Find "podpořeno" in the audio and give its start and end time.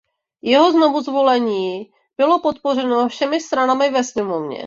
2.39-3.07